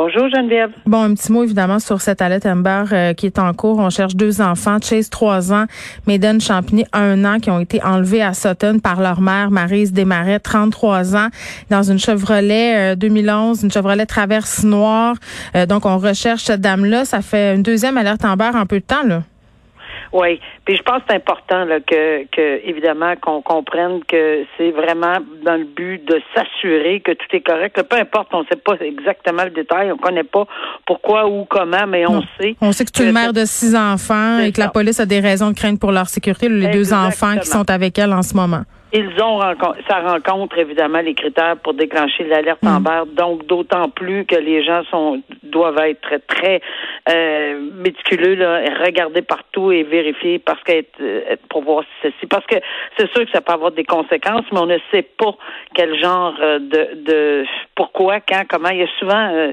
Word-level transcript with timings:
Bonjour, 0.00 0.28
Geneviève. 0.28 0.70
Bon, 0.86 1.02
un 1.02 1.14
petit 1.14 1.32
mot 1.32 1.42
évidemment 1.42 1.80
sur 1.80 2.00
cette 2.00 2.22
Alette 2.22 2.46
Amber 2.46 2.84
euh, 2.92 3.14
qui 3.14 3.26
est 3.26 3.40
en 3.40 3.52
cours. 3.52 3.80
On 3.80 3.90
cherche 3.90 4.14
deux 4.14 4.40
enfants, 4.40 4.76
Chase, 4.80 5.10
trois 5.10 5.52
ans, 5.52 5.64
Maiden 6.06 6.40
Champigny, 6.40 6.84
un 6.92 7.24
an, 7.24 7.40
qui 7.40 7.50
ont 7.50 7.58
été 7.58 7.82
enlevés 7.82 8.22
à 8.22 8.32
Sutton 8.32 8.78
par 8.78 9.00
leur 9.00 9.20
mère, 9.20 9.50
Marise 9.50 9.92
Desmarais, 9.92 10.38
33 10.38 11.16
ans, 11.16 11.26
dans 11.68 11.82
une 11.82 11.98
Chevrolet 11.98 12.92
euh, 12.92 12.94
2011, 12.94 13.64
une 13.64 13.72
Chevrolet 13.72 14.06
Traverse 14.06 14.62
Noire. 14.62 15.16
Euh, 15.56 15.66
donc, 15.66 15.84
on 15.84 15.98
recherche 15.98 16.44
cette 16.44 16.60
dame-là. 16.60 17.04
Ça 17.04 17.20
fait 17.20 17.56
une 17.56 17.64
deuxième 17.64 17.98
alerte 17.98 18.24
Amber 18.24 18.50
en 18.54 18.66
peu 18.66 18.78
de 18.78 18.84
temps, 18.84 19.02
là. 19.04 19.24
Oui. 20.12 20.40
Puis 20.64 20.76
je 20.76 20.82
pense 20.82 20.98
que 20.98 21.04
c'est 21.10 21.16
important 21.16 21.64
là, 21.64 21.80
que, 21.80 22.24
que 22.26 22.60
évidemment 22.68 23.14
qu'on 23.20 23.42
comprenne 23.42 24.02
que 24.04 24.44
c'est 24.56 24.70
vraiment 24.70 25.16
dans 25.44 25.56
le 25.56 25.64
but 25.64 26.04
de 26.04 26.20
s'assurer 26.34 27.00
que 27.00 27.12
tout 27.12 27.26
est 27.32 27.40
correct. 27.40 27.76
que 27.76 27.82
Peu 27.82 27.96
importe, 27.96 28.28
on 28.32 28.40
ne 28.40 28.46
sait 28.46 28.56
pas 28.56 28.74
exactement 28.80 29.44
le 29.44 29.50
détail, 29.50 29.92
on 29.92 29.96
connaît 29.96 30.22
pas 30.24 30.46
pourquoi 30.86 31.28
ou 31.28 31.44
comment, 31.44 31.86
mais 31.86 32.06
on 32.06 32.14
Non. 32.14 32.22
sait. 32.40 32.56
On 32.60 32.72
sait 32.72 32.84
que 32.84 32.90
tu 32.90 33.02
es 33.02 33.06
une 33.06 33.12
mère 33.12 33.32
de 33.32 33.44
six 33.44 33.74
enfants 33.76 34.38
et 34.38 34.52
que 34.52 34.60
la 34.60 34.68
police 34.68 35.00
a 35.00 35.06
des 35.06 35.20
raisons 35.20 35.50
de 35.50 35.56
craindre 35.56 35.78
pour 35.78 35.92
leur 35.92 36.08
sécurité, 36.08 36.48
les 36.48 36.68
deux 36.68 36.92
enfants 36.92 37.36
qui 37.38 37.46
sont 37.48 37.68
avec 37.70 37.98
elle 37.98 38.12
en 38.12 38.22
ce 38.22 38.34
moment. 38.34 38.62
Ils 38.92 39.22
ont 39.22 39.38
rencontré, 39.38 39.82
ça 39.88 40.00
rencontre 40.00 40.58
évidemment 40.58 41.00
les 41.00 41.14
critères 41.14 41.56
pour 41.58 41.74
déclencher 41.74 42.24
l'alerte 42.24 42.58
Mm. 42.62 42.68
Amber, 42.68 43.02
donc 43.12 43.46
d'autant 43.46 43.88
plus 43.88 44.24
que 44.24 44.36
les 44.36 44.64
gens 44.64 44.82
sont 44.90 45.22
doivent 45.42 45.78
être 45.78 46.00
très, 46.02 46.18
très 46.20 46.60
euh, 47.08 47.60
méticuleux, 47.74 48.34
là, 48.34 48.60
regarder 48.84 49.22
partout 49.22 49.72
et 49.72 49.82
vérifier 49.82 50.38
parce 50.38 50.62
que 50.62 50.84
euh, 51.00 51.36
pour 51.48 51.62
voir 51.62 51.84
si 51.84 52.10
ceci. 52.10 52.26
Parce 52.26 52.46
que 52.46 52.56
c'est 52.96 53.10
sûr 53.12 53.24
que 53.24 53.30
ça 53.32 53.40
peut 53.40 53.52
avoir 53.52 53.72
des 53.72 53.84
conséquences, 53.84 54.44
mais 54.52 54.58
on 54.58 54.66
ne 54.66 54.78
sait 54.90 55.02
pas 55.02 55.34
quel 55.74 55.98
genre 56.00 56.34
euh, 56.40 56.58
de, 56.58 57.02
de 57.04 57.44
pourquoi, 57.74 58.20
quand, 58.20 58.42
comment. 58.48 58.70
Il 58.70 58.78
y 58.78 58.82
a 58.82 58.88
souvent 58.98 59.30
euh, 59.32 59.52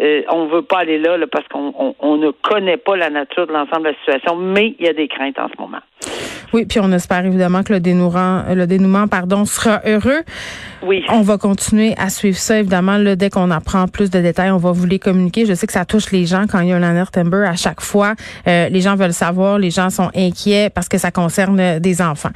euh, 0.00 0.22
on 0.30 0.46
veut 0.46 0.62
pas 0.62 0.78
aller 0.78 0.98
là, 0.98 1.16
là 1.16 1.26
parce 1.30 1.46
qu'on 1.48 1.74
on, 1.78 1.94
on 2.00 2.16
ne 2.16 2.30
connaît 2.30 2.76
pas 2.76 2.96
la 2.96 3.10
nature 3.10 3.46
de 3.46 3.52
l'ensemble 3.52 3.82
de 3.82 3.88
la 3.88 3.94
situation, 3.94 4.36
mais 4.36 4.74
il 4.78 4.86
y 4.86 4.88
a 4.88 4.92
des 4.92 5.08
craintes 5.08 5.38
en 5.38 5.48
ce 5.48 5.60
moment. 5.60 5.80
Oui, 6.52 6.64
puis 6.66 6.80
on 6.80 6.90
espère 6.90 7.24
évidemment 7.24 7.62
que 7.62 7.72
le 7.72 7.80
dénouement, 7.80 8.42
le 8.52 8.66
dénouement, 8.66 9.06
pardon, 9.06 9.44
sera 9.44 9.82
heureux. 9.86 10.22
Oui. 10.82 11.04
On 11.08 11.20
va 11.20 11.38
continuer 11.38 11.94
à 11.96 12.08
suivre 12.08 12.38
ça, 12.38 12.58
évidemment. 12.58 12.96
Là, 12.96 13.14
dès 13.14 13.30
qu'on 13.30 13.50
apprend 13.50 13.86
plus 13.86 14.10
de 14.10 14.20
détails, 14.20 14.50
on 14.50 14.56
va 14.56 14.72
vous 14.72 14.86
les 14.86 14.98
communiquer. 14.98 15.46
Je 15.46 15.54
sais 15.54 15.66
que 15.66 15.72
ça 15.72 15.84
touche 15.84 16.10
les 16.10 16.26
gens 16.26 16.46
quand 16.50 16.60
il 16.60 16.68
y 16.68 16.72
a 16.72 16.76
un 16.76 16.82
alert 16.82 17.16
Amber 17.16 17.44
à 17.46 17.54
chaque 17.54 17.80
fois. 17.80 18.14
Euh, 18.48 18.68
les 18.68 18.80
gens 18.80 18.96
veulent 18.96 19.12
savoir, 19.12 19.58
les 19.58 19.70
gens 19.70 19.90
sont 19.90 20.10
inquiets 20.16 20.70
parce 20.70 20.88
que 20.88 20.98
ça 20.98 21.10
concerne 21.12 21.60
euh, 21.60 21.78
des 21.78 22.02
enfants. 22.02 22.30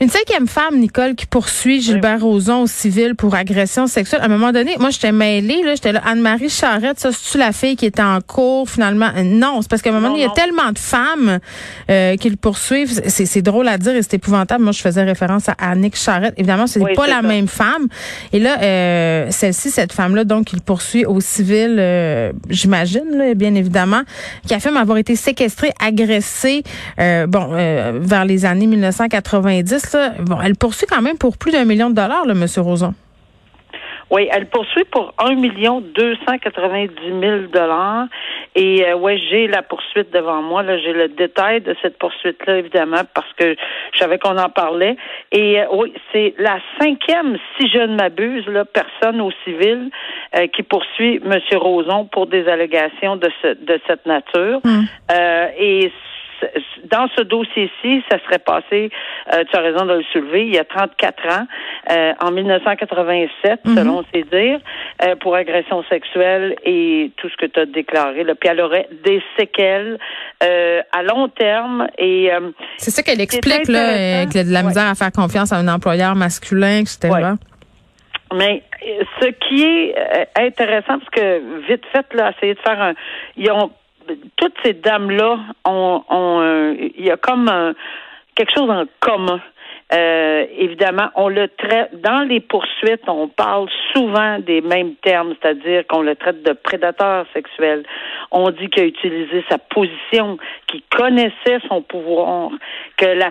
Une 0.00 0.08
cinquième 0.08 0.48
femme, 0.48 0.78
Nicole, 0.80 1.14
qui 1.14 1.24
poursuit 1.24 1.80
Gilbert 1.80 2.20
Rozon 2.20 2.62
au 2.62 2.66
civil 2.66 3.14
pour 3.14 3.34
agression 3.34 3.86
sexuelle. 3.86 4.20
À 4.22 4.24
un 4.24 4.28
moment 4.28 4.50
donné, 4.50 4.76
moi, 4.80 4.90
j'étais 4.90 5.12
mêlée, 5.12 5.62
là, 5.62 5.76
j'étais 5.76 5.92
là, 5.92 6.02
Anne-Marie 6.04 6.48
Charrette, 6.48 6.98
ça, 6.98 7.10
c'est-tu 7.12 7.38
la 7.38 7.52
fille 7.52 7.76
qui 7.76 7.86
était 7.86 8.02
en 8.02 8.20
cours, 8.20 8.68
finalement? 8.68 9.10
Euh, 9.16 9.22
Non, 9.22 9.62
c'est 9.62 9.70
parce 9.70 9.82
qu'à 9.82 9.90
un 9.90 9.92
moment 9.94 10.08
donné, 10.08 10.22
il 10.22 10.26
y 10.26 10.28
a 10.28 10.32
tellement 10.34 10.72
de 10.72 10.78
femmes 10.78 11.38
euh, 11.90 12.16
qui 12.16 12.28
le 12.28 12.34
poursuivent. 12.36 13.00
C'est, 13.06 13.24
c'est 13.24 13.40
drôle 13.40 13.68
à 13.68 13.78
dire 13.78 13.94
et 13.94 14.02
c'est 14.02 14.14
épouvantable. 14.14 14.64
Moi, 14.64 14.72
je 14.72 14.80
faisais 14.80 15.04
référence 15.04 15.48
à 15.48 15.52
Annick 15.58 15.96
Charrette. 15.96 16.34
Évidemment, 16.38 16.66
c'est 16.66 16.80
Oui, 16.80 16.94
pas 16.94 17.06
la 17.06 17.16
ça. 17.16 17.22
même 17.22 17.46
femme. 17.46 17.86
Et 18.32 18.40
là, 18.40 18.58
euh, 18.62 19.26
celle-ci, 19.30 19.70
cette 19.70 19.92
femme-là, 19.92 20.24
donc, 20.24 20.52
il 20.52 20.60
poursuit 20.60 21.06
au 21.06 21.20
civil, 21.20 21.76
euh, 21.78 22.32
j'imagine, 22.50 23.04
là, 23.12 23.34
bien 23.34 23.54
évidemment, 23.54 24.02
qui 24.46 24.54
affirme 24.54 24.76
avoir 24.76 24.98
été 24.98 25.14
séquestrée, 25.14 25.70
agressée, 25.80 26.64
euh, 26.98 27.26
bon, 27.28 27.50
euh, 27.52 27.98
vers 28.02 28.24
les 28.24 28.44
années 28.44 28.66
1990. 28.66 29.83
Bon, 30.20 30.38
elle 30.42 30.56
poursuit 30.56 30.86
quand 30.88 31.02
même 31.02 31.18
pour 31.18 31.36
plus 31.38 31.52
d'un 31.52 31.64
million 31.64 31.90
de 31.90 31.94
dollars, 31.94 32.24
là, 32.26 32.34
Monsieur 32.34 32.62
Roson. 32.62 32.94
Oui, 34.10 34.28
elle 34.30 34.46
poursuit 34.46 34.84
pour 34.92 35.12
1 35.18 35.34
million 35.34 35.80
290 35.80 36.94
000 37.20 37.36
dollars. 37.52 38.06
Et 38.54 38.84
euh, 38.86 38.94
ouais, 38.96 39.18
j'ai 39.30 39.48
la 39.48 39.62
poursuite 39.62 40.12
devant 40.12 40.40
moi. 40.42 40.62
Là, 40.62 40.78
j'ai 40.78 40.92
le 40.92 41.08
détail 41.08 41.62
de 41.62 41.74
cette 41.82 41.98
poursuite-là, 41.98 42.58
évidemment, 42.58 43.00
parce 43.14 43.32
que 43.36 43.56
je 43.92 43.98
savais 43.98 44.18
qu'on 44.18 44.36
en 44.38 44.50
parlait. 44.50 44.96
Et 45.32 45.60
euh, 45.60 45.64
oui, 45.72 45.92
c'est 46.12 46.34
la 46.38 46.58
cinquième, 46.80 47.38
si 47.58 47.68
je 47.68 47.78
ne 47.78 47.96
m'abuse, 47.96 48.46
là, 48.46 48.64
personne 48.64 49.20
au 49.20 49.32
civil 49.42 49.90
euh, 50.36 50.46
qui 50.48 50.62
poursuit 50.62 51.20
M. 51.24 51.38
Roson 51.56 52.04
pour 52.04 52.26
des 52.28 52.46
allégations 52.46 53.16
de, 53.16 53.28
ce, 53.42 53.48
de 53.54 53.80
cette 53.88 54.06
nature. 54.06 54.60
Euh, 55.10 55.46
et 55.58 55.80
c- 55.84 55.90
dans 56.90 57.08
ce 57.16 57.22
dossier-ci, 57.22 58.02
ça 58.10 58.18
serait 58.24 58.38
passé, 58.38 58.90
euh, 59.32 59.44
tu 59.50 59.56
as 59.56 59.60
raison 59.60 59.84
de 59.86 59.94
le 59.94 60.02
soulever, 60.12 60.46
il 60.46 60.54
y 60.54 60.58
a 60.58 60.64
34 60.64 61.26
ans, 61.28 61.46
euh, 61.90 62.12
en 62.20 62.30
1987, 62.30 63.60
selon 63.74 64.04
ses 64.12 64.22
dires, 64.24 64.60
euh, 65.04 65.16
pour 65.16 65.34
agression 65.34 65.82
sexuelle 65.90 66.56
et 66.64 67.10
tout 67.16 67.28
ce 67.28 67.36
que 67.36 67.46
tu 67.46 67.60
as 67.60 67.66
déclaré. 67.66 68.24
Là. 68.24 68.34
Puis 68.34 68.48
elle 68.48 68.60
aurait 68.60 68.88
des 69.04 69.22
séquelles 69.38 69.98
à 70.40 71.02
long 71.02 71.28
terme 71.28 71.88
et 71.98 72.30
C'est 72.76 72.90
ça 72.90 73.02
qu'elle 73.02 73.20
explique, 73.20 73.68
là, 73.68 73.80
intéressant. 73.90 74.22
euh, 74.22 74.26
qu'il 74.26 74.36
y 74.36 74.40
a 74.40 74.44
de 74.44 74.52
la 74.52 74.60
Ouais. 74.60 74.66
misère 74.66 74.86
à 74.90 74.94
faire 74.94 75.12
confiance 75.12 75.52
à 75.52 75.56
un 75.56 75.68
employeur 75.68 76.14
masculin, 76.14 76.80
etc. 76.80 77.08
Ouais. 77.10 77.22
Mais 78.34 78.62
ce 79.20 79.26
qui 79.28 79.62
est 79.64 79.94
intéressant, 80.38 80.98
parce 80.98 81.10
que 81.10 81.66
vite 81.68 81.84
fait, 81.92 82.06
là, 82.14 82.32
essayer 82.36 82.54
de 82.54 82.60
faire 82.60 82.80
un. 82.80 82.94
Ils 83.36 83.50
ont 83.52 83.70
toutes 84.36 84.54
ces 84.64 84.74
dames-là 84.74 85.38
ont, 85.64 86.02
ont 86.08 86.40
un- 86.40 86.72
il 86.72 87.04
y 87.04 87.10
a 87.10 87.16
comme 87.16 87.48
un- 87.48 87.74
quelque 88.34 88.52
chose 88.54 88.70
en 88.70 88.84
commun. 89.00 89.40
Euh, 89.92 90.46
évidemment, 90.58 91.10
on 91.14 91.28
le 91.28 91.46
traite 91.48 92.00
dans 92.00 92.26
les 92.26 92.40
poursuites, 92.40 93.06
on 93.06 93.28
parle 93.28 93.68
souvent 93.94 94.38
des 94.38 94.60
mêmes 94.60 94.94
termes, 95.02 95.34
c'est-à-dire 95.40 95.86
qu'on 95.86 96.00
le 96.02 96.16
traite 96.16 96.42
de 96.42 96.52
prédateur 96.52 97.26
sexuel. 97.34 97.84
On 98.36 98.50
dit 98.50 98.68
qu'il 98.68 98.82
a 98.82 98.86
utilisé 98.86 99.44
sa 99.48 99.58
position, 99.58 100.38
qu'il 100.66 100.82
connaissait 100.90 101.60
son 101.68 101.82
pouvoir, 101.82 102.50
que 102.96 103.06
la, 103.06 103.30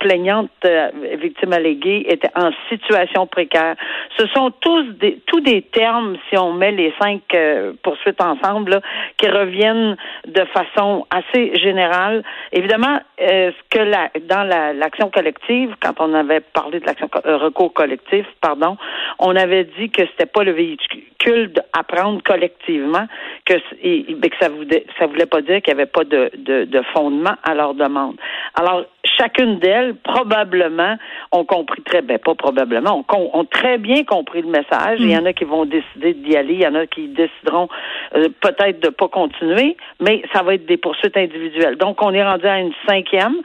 plaignante 0.00 0.50
euh, 0.64 0.90
victime 1.20 1.52
alléguée 1.52 2.04
était 2.08 2.30
en 2.34 2.50
situation 2.68 3.28
précaire. 3.28 3.76
Ce 4.18 4.26
sont 4.28 4.50
tous 4.60 4.82
des, 4.98 5.20
tous 5.28 5.40
des 5.42 5.62
termes, 5.62 6.16
si 6.28 6.36
on 6.36 6.52
met 6.52 6.72
les 6.72 6.92
cinq 7.00 7.22
euh, 7.34 7.72
poursuites 7.84 8.20
ensemble, 8.20 8.72
là, 8.72 8.80
qui 9.16 9.28
reviennent 9.28 9.96
de 10.26 10.44
façon 10.46 11.06
assez 11.10 11.54
générale. 11.60 12.24
Évidemment, 12.50 12.98
euh, 13.20 13.52
ce 13.52 13.78
que 13.78 13.82
la, 13.84 14.10
dans 14.28 14.42
la- 14.42 14.72
l'action 14.72 15.08
collective, 15.08 15.76
quand 15.80 15.94
on 16.00 16.12
avait 16.14 16.40
parlé 16.40 16.80
de 16.80 16.86
l'action 16.86 17.08
euh, 17.26 17.36
recours 17.36 17.72
collectif, 17.72 18.26
pardon, 18.40 18.76
on 19.20 19.36
avait 19.36 19.64
dit 19.78 19.88
que 19.90 20.02
c'était 20.06 20.26
pas 20.26 20.42
le 20.42 20.50
véhicule 20.50 21.52
d'apprendre 21.52 22.22
collectivement, 22.24 23.06
que, 23.44 23.54
et- 23.82 24.15
et 24.22 24.30
que 24.30 24.36
ça 24.40 24.48
voulait, 24.48 24.86
ça 24.98 25.06
voulait 25.06 25.26
pas 25.26 25.40
dire 25.40 25.62
qu'il 25.62 25.74
n'y 25.74 25.80
avait 25.80 25.90
pas 25.90 26.04
de, 26.04 26.30
de, 26.36 26.64
de 26.64 26.82
fondement 26.92 27.34
à 27.42 27.54
leur 27.54 27.74
demande. 27.74 28.16
Alors, 28.54 28.84
chacune 29.18 29.58
d'elles, 29.58 29.94
probablement, 29.96 30.96
ont 31.32 31.44
compris 31.44 31.82
très 31.82 32.02
bien, 32.02 32.18
pas 32.18 32.34
probablement, 32.34 33.04
ont, 33.08 33.30
ont 33.32 33.44
très 33.44 33.78
bien 33.78 34.04
compris 34.04 34.42
le 34.42 34.48
message. 34.48 34.98
Il 35.00 35.10
y 35.10 35.16
en 35.16 35.24
a 35.24 35.32
qui 35.32 35.44
vont 35.44 35.64
décider 35.64 36.14
d'y 36.14 36.36
aller, 36.36 36.54
il 36.54 36.62
y 36.62 36.66
en 36.66 36.74
a 36.74 36.86
qui 36.86 37.08
décideront 37.08 37.68
euh, 38.14 38.28
peut-être 38.40 38.80
de 38.80 38.88
pas 38.88 39.08
continuer, 39.08 39.76
mais 40.00 40.22
ça 40.32 40.42
va 40.42 40.54
être 40.54 40.66
des 40.66 40.76
poursuites 40.76 41.16
individuelles. 41.16 41.76
Donc, 41.76 42.02
on 42.02 42.12
est 42.12 42.24
rendu 42.24 42.46
à 42.46 42.60
une 42.60 42.72
cinquième. 42.86 43.36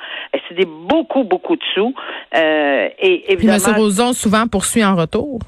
C'est 0.47 0.55
des 0.55 0.65
beaucoup, 0.65 1.23
beaucoup 1.23 1.55
de 1.55 1.63
sous. 1.73 1.93
Euh, 2.35 2.89
et 2.99 3.19
Puis 3.19 3.33
évidemment, 3.33 3.75
M. 3.75 3.75
Roson 3.77 4.13
souvent 4.13 4.47
poursuit 4.47 4.83
en 4.83 4.95
retour. 4.95 5.39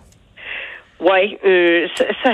oui, 0.99 1.37
euh, 1.45 1.87
ça, 1.95 2.05
ça, 2.23 2.31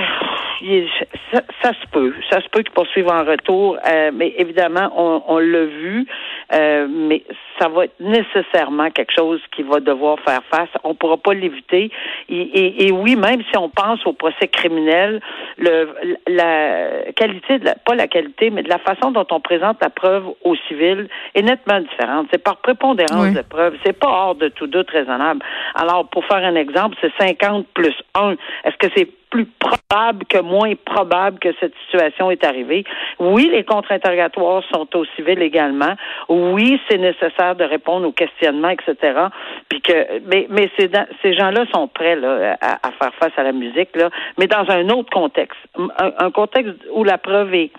ça, 1.32 1.42
ça 1.62 1.72
se 1.74 1.88
peut. 1.92 2.14
Ça 2.30 2.42
se 2.42 2.50
peut 2.50 2.62
qu'ils 2.64 2.74
poursuivent 2.74 3.08
en 3.10 3.24
retour, 3.24 3.78
euh, 3.88 4.12
mais 4.14 4.34
évidemment, 4.38 4.92
on, 4.96 5.24
on 5.28 5.38
l'a 5.40 5.66
vu, 5.66 6.06
euh, 6.54 6.88
mais 6.90 7.24
ça 7.60 7.68
va 7.70 7.86
être 7.86 8.00
nécessairement 8.00 8.90
quelque 8.92 9.14
chose 9.18 9.42
qui 9.56 9.64
va 9.64 9.80
devoir 9.80 10.20
faire 10.22 10.42
face. 10.52 10.70
On 10.84 10.90
ne 10.90 10.94
pourra 10.94 11.18
pas 11.18 11.34
l'éviter. 11.34 11.92
Et, 12.30 12.36
et- 12.42 12.88
et 12.88 12.92
oui, 12.92 13.16
même 13.16 13.42
si 13.52 13.58
on 13.58 13.70
pense 13.70 14.06
au 14.06 14.14
procès 14.14 14.48
criminel, 14.48 15.22
le, 15.58 15.90
la 16.28 17.12
qualité, 17.16 17.60
de 17.60 17.66
la, 17.66 17.76
pas 17.76 17.96
la 17.96 18.08
qualité, 18.08 18.50
mais 18.50 18.64
de 18.64 18.70
la 18.70 18.80
façon 18.80 19.12
dont 19.12 19.28
on 19.32 19.40
présente 19.40 19.78
la 19.82 19.90
preuve 19.90 20.26
au 20.44 20.56
civil 20.68 21.08
est 21.36 21.42
nettement 21.42 21.80
différente. 21.80 22.28
C'est 22.32 22.44
par 22.44 22.58
prépondérance 22.58 23.28
Oui. 23.28 23.34
de 23.34 23.42
preuve. 23.42 23.76
C'est 23.86 23.98
pas 23.98 24.08
hors 24.10 24.36
de 24.36 24.48
tout 24.50 24.68
doute 24.68 24.90
raisonnable. 24.92 25.42
Alors, 25.76 26.08
pour 26.10 26.26
faire 26.26 26.38
un 26.44 26.56
exemple, 26.56 26.96
c'est 27.02 27.12
50 27.20 27.68
plus 27.74 27.96
1. 28.16 28.32
Est-ce 28.66 28.78
que 28.78 28.88
c'est 28.96 29.10
plus 29.30 29.46
probable 29.46 30.26
que 30.26 30.40
moins 30.40 30.74
probable 30.86 31.40
que 31.40 31.50
cette 31.60 31.74
situation 31.86 32.32
est 32.32 32.44
arrivée. 32.44 32.84
Oui, 33.20 33.50
les 33.52 33.64
contre-interrogatoires 33.64 34.64
sont 34.74 34.88
au 34.96 35.06
civil 35.16 35.42
également. 35.42 35.94
Oui, 36.28 36.80
c'est 36.90 36.98
nécessaire 36.98 37.56
de 37.56 37.64
répondre 37.64 38.08
aux 38.08 38.12
questionnements, 38.12 38.70
etc. 38.70 39.28
Puis 39.70 39.82
que, 39.82 40.20
mais, 40.28 40.48
mais 40.50 40.70
ces, 40.78 40.90
ces 41.22 41.34
gens-là 41.34 41.66
sont 41.74 41.88
prêts 41.88 42.16
là, 42.16 42.58
à, 42.62 42.92
faire 42.92 43.14
face 43.20 43.34
à 43.38 43.44
la 43.44 43.52
musique, 43.52 43.96
là, 43.96 44.10
mais 44.38 44.48
dans 44.48 44.70
un 44.70 44.90
autre 44.90 45.10
contexte, 45.12 45.60
un, 45.98 46.32
contexte 46.32 46.76
où 46.92 47.04
la 47.04 47.18
preuve 47.18 47.54
est, 47.54 47.72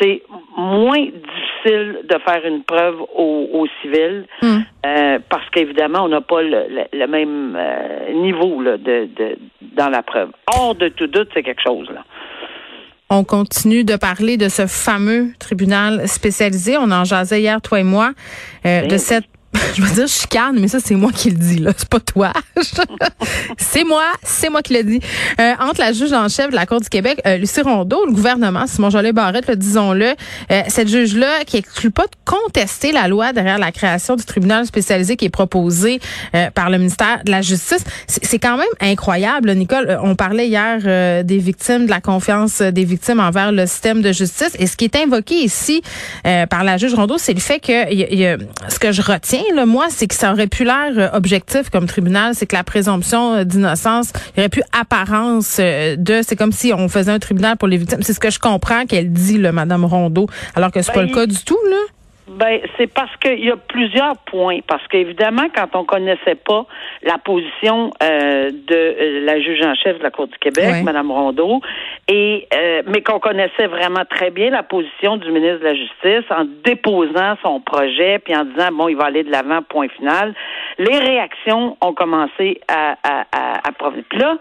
c'est 0.00 0.22
moins 0.56 1.04
difficile 1.04 2.00
de 2.04 2.18
faire 2.18 2.44
une 2.44 2.62
preuve 2.64 3.00
au, 3.14 3.48
au 3.52 3.66
civil 3.82 4.26
hmm. 4.42 4.58
euh, 4.86 5.18
parce 5.28 5.48
qu'évidemment, 5.50 6.04
on 6.04 6.08
n'a 6.08 6.20
pas 6.20 6.42
le, 6.42 7.06
même 7.06 7.56
euh, 7.58 8.12
niveau 8.12 8.60
là, 8.60 8.76
de, 8.76 9.08
de, 9.16 9.38
dans 9.76 9.88
la 9.88 10.02
preuve. 10.02 10.30
Hors 10.52 10.74
de 10.74 10.88
tout 10.88 11.06
doute, 11.06 11.28
c'est 11.34 11.42
quelque 11.42 11.62
chose 11.62 11.88
là. 11.90 12.04
On 13.08 13.22
continue 13.22 13.84
de 13.84 13.94
parler 13.94 14.36
de 14.36 14.48
ce 14.48 14.66
fameux 14.66 15.28
tribunal 15.38 16.08
spécialisé. 16.08 16.76
On 16.76 16.90
en 16.90 17.04
jasait 17.04 17.40
hier, 17.40 17.60
toi 17.60 17.78
et 17.78 17.84
moi, 17.84 18.12
euh, 18.66 18.82
de 18.86 18.96
cette 18.96 19.26
je 19.74 19.82
veux 19.82 19.94
dire 19.94 20.08
chicane, 20.08 20.58
mais 20.58 20.68
ça, 20.68 20.78
c'est 20.82 20.94
moi 20.94 21.12
qui 21.12 21.30
le 21.30 21.36
dis, 21.36 21.58
là. 21.58 21.72
C'est 21.76 21.88
pas 21.88 22.00
toi. 22.00 22.32
c'est 23.58 23.84
moi, 23.84 24.04
c'est 24.22 24.50
moi 24.50 24.62
qui 24.62 24.74
le 24.74 24.82
dis. 24.82 25.00
Euh, 25.40 25.52
entre 25.60 25.80
la 25.80 25.92
juge 25.92 26.12
en 26.12 26.28
chef 26.28 26.50
de 26.50 26.54
la 26.54 26.66
Cour 26.66 26.80
du 26.80 26.88
Québec, 26.88 27.20
euh, 27.26 27.36
Lucie 27.36 27.60
Rondeau, 27.60 28.04
le 28.06 28.12
gouvernement, 28.12 28.66
Simon 28.66 28.90
Jolet 28.90 29.12
Barrette, 29.12 29.50
disons-le, 29.50 30.14
euh, 30.50 30.62
cette 30.68 30.88
juge-là 30.88 31.44
qui 31.46 31.56
exclut 31.56 31.90
pas 31.90 32.04
de 32.04 32.16
contester 32.24 32.92
la 32.92 33.08
loi 33.08 33.32
derrière 33.32 33.58
la 33.58 33.72
création 33.72 34.16
du 34.16 34.24
tribunal 34.24 34.66
spécialisé 34.66 35.16
qui 35.16 35.26
est 35.26 35.30
proposé 35.30 36.00
par 36.54 36.70
le 36.70 36.78
ministère 36.78 37.20
de 37.24 37.30
la 37.30 37.42
Justice. 37.42 37.84
C'est 38.06 38.38
quand 38.38 38.56
même 38.56 38.66
incroyable, 38.80 39.52
Nicole. 39.52 39.98
On 40.02 40.14
parlait 40.14 40.48
hier 40.48 41.24
des 41.24 41.38
victimes, 41.38 41.86
de 41.86 41.90
la 41.90 42.00
confiance 42.00 42.60
des 42.60 42.84
victimes 42.84 43.20
envers 43.20 43.52
le 43.52 43.66
système 43.66 44.02
de 44.02 44.12
justice. 44.12 44.52
Et 44.58 44.66
ce 44.66 44.76
qui 44.76 44.84
est 44.84 44.96
invoqué 44.96 45.34
ici 45.34 45.82
par 46.50 46.64
la 46.64 46.76
juge 46.76 46.94
Rondeau, 46.94 47.18
c'est 47.18 47.34
le 47.34 47.40
fait 47.40 47.60
que 47.60 47.92
y 47.92 48.26
a, 48.26 48.36
ce 48.68 48.78
que 48.78 48.92
je 48.92 49.02
retiens, 49.02 49.42
moi, 49.66 49.86
c'est 49.90 50.06
que 50.06 50.14
ça 50.14 50.32
aurait 50.32 50.46
pu 50.46 50.64
l'air 50.64 50.92
euh, 50.96 51.08
objectif 51.12 51.70
comme 51.70 51.86
tribunal, 51.86 52.34
c'est 52.34 52.46
que 52.46 52.56
la 52.56 52.64
présomption 52.64 53.34
euh, 53.34 53.44
d'innocence, 53.44 54.12
il 54.36 54.40
aurait 54.40 54.48
pu 54.48 54.62
apparence 54.78 55.58
euh, 55.60 55.96
de, 55.96 56.20
c'est 56.26 56.36
comme 56.36 56.52
si 56.52 56.72
on 56.72 56.88
faisait 56.88 57.12
un 57.12 57.18
tribunal 57.18 57.56
pour 57.56 57.68
les 57.68 57.76
victimes. 57.76 58.02
C'est 58.02 58.12
ce 58.12 58.20
que 58.20 58.30
je 58.30 58.38
comprends 58.38 58.86
qu'elle 58.86 59.12
dit, 59.12 59.38
là, 59.38 59.52
Madame 59.52 59.84
Rondeau, 59.84 60.28
alors 60.54 60.70
que 60.70 60.82
c'est 60.82 60.92
pas 60.92 61.00
ben, 61.00 61.08
le 61.08 61.14
cas 61.14 61.26
du 61.26 61.42
tout, 61.44 61.58
là. 61.70 61.76
Ben, 62.28 62.60
c'est 62.76 62.88
parce 62.88 63.14
qu'il 63.18 63.44
y 63.44 63.50
a 63.50 63.56
plusieurs 63.56 64.16
points. 64.26 64.58
Parce 64.66 64.86
qu'évidemment, 64.88 65.46
quand 65.54 65.76
on 65.76 65.84
connaissait 65.84 66.34
pas 66.34 66.66
la 67.02 67.18
position 67.18 67.92
euh, 68.02 68.50
de 68.50 68.74
euh, 68.74 69.24
la 69.24 69.40
juge 69.40 69.62
en 69.64 69.74
chef 69.74 69.98
de 69.98 70.02
la 70.02 70.10
Cour 70.10 70.26
du 70.26 70.36
Québec, 70.38 70.82
Madame 70.82 71.10
Rondeau, 71.12 71.60
et 72.08 72.48
euh, 72.52 72.82
mais 72.86 73.02
qu'on 73.02 73.20
connaissait 73.20 73.68
vraiment 73.68 74.04
très 74.10 74.30
bien 74.30 74.50
la 74.50 74.64
position 74.64 75.16
du 75.18 75.30
ministre 75.30 75.60
de 75.60 75.64
la 75.64 75.74
Justice 75.74 76.30
en 76.30 76.46
déposant 76.64 77.36
son 77.44 77.60
projet 77.60 78.18
puis 78.18 78.34
en 78.34 78.44
disant 78.44 78.72
bon, 78.72 78.88
il 78.88 78.96
va 78.96 79.04
aller 79.04 79.22
de 79.22 79.30
l'avant, 79.30 79.62
point 79.62 79.88
final. 79.88 80.34
Les 80.78 80.98
réactions 80.98 81.76
ont 81.80 81.94
commencé 81.94 82.60
à 82.66 82.96
à, 83.04 83.24
à, 83.32 83.68
à 83.68 83.72
Puis 84.08 84.18
là, 84.18 84.36